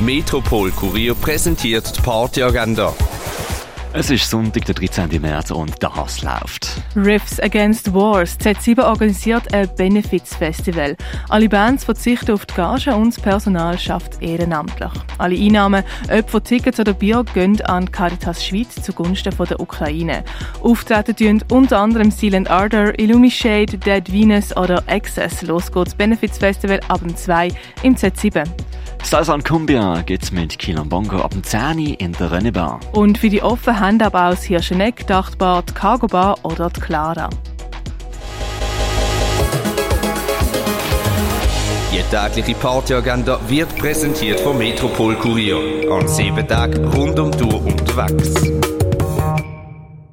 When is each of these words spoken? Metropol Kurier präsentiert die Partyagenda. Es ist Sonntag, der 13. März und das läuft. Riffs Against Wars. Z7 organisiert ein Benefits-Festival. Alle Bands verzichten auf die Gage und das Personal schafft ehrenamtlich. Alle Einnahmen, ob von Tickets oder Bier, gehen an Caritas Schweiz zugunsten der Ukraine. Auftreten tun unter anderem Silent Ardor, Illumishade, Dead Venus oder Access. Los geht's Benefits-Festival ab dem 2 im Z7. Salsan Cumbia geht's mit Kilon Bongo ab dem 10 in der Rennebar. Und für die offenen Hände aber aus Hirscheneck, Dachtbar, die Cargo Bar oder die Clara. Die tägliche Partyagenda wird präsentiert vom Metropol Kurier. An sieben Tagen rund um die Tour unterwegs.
Metropol 0.00 0.70
Kurier 0.70 1.14
präsentiert 1.14 1.94
die 1.94 2.00
Partyagenda. 2.00 2.94
Es 3.92 4.08
ist 4.10 4.30
Sonntag, 4.30 4.64
der 4.64 4.74
13. 4.74 5.20
März 5.20 5.50
und 5.50 5.74
das 5.80 6.22
läuft. 6.22 6.80
Riffs 6.96 7.38
Against 7.40 7.92
Wars. 7.92 8.38
Z7 8.40 8.82
organisiert 8.82 9.52
ein 9.52 9.68
Benefits-Festival. 9.76 10.96
Alle 11.28 11.48
Bands 11.50 11.84
verzichten 11.84 12.30
auf 12.32 12.46
die 12.46 12.54
Gage 12.54 12.94
und 12.94 13.14
das 13.14 13.22
Personal 13.22 13.78
schafft 13.78 14.22
ehrenamtlich. 14.22 14.92
Alle 15.18 15.36
Einnahmen, 15.36 15.84
ob 16.10 16.30
von 16.30 16.44
Tickets 16.44 16.80
oder 16.80 16.94
Bier, 16.94 17.22
gehen 17.34 17.60
an 17.62 17.90
Caritas 17.90 18.46
Schweiz 18.46 18.80
zugunsten 18.80 19.34
der 19.36 19.60
Ukraine. 19.60 20.24
Auftreten 20.62 21.16
tun 21.16 21.44
unter 21.50 21.78
anderem 21.78 22.10
Silent 22.10 22.48
Ardor, 22.48 22.98
Illumishade, 22.98 23.76
Dead 23.76 24.10
Venus 24.10 24.56
oder 24.56 24.82
Access. 24.86 25.42
Los 25.42 25.70
geht's 25.70 25.94
Benefits-Festival 25.94 26.80
ab 26.88 27.00
dem 27.00 27.14
2 27.14 27.48
im 27.82 27.96
Z7. 27.96 28.46
Salsan 29.02 29.42
Cumbia 29.42 30.02
geht's 30.02 30.30
mit 30.30 30.58
Kilon 30.58 30.88
Bongo 30.88 31.20
ab 31.20 31.32
dem 31.32 31.42
10 31.42 31.78
in 31.94 32.12
der 32.12 32.30
Rennebar. 32.30 32.80
Und 32.92 33.18
für 33.18 33.28
die 33.28 33.42
offenen 33.42 33.82
Hände 33.82 34.06
aber 34.06 34.28
aus 34.28 34.42
Hirscheneck, 34.44 35.06
Dachtbar, 35.06 35.62
die 35.62 35.72
Cargo 35.72 36.06
Bar 36.06 36.36
oder 36.44 36.70
die 36.70 36.80
Clara. 36.80 37.28
Die 41.92 42.02
tägliche 42.16 42.54
Partyagenda 42.54 43.40
wird 43.48 43.76
präsentiert 43.76 44.40
vom 44.40 44.58
Metropol 44.58 45.16
Kurier. 45.16 45.90
An 45.90 46.06
sieben 46.06 46.46
Tagen 46.46 46.84
rund 46.84 47.18
um 47.18 47.32
die 47.32 47.38
Tour 47.38 47.64
unterwegs. 47.64 48.34